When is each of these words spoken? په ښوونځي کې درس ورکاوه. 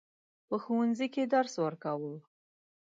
په 0.47 0.55
ښوونځي 0.63 1.07
کې 1.13 1.23
درس 1.33 1.53
ورکاوه. 1.65 2.13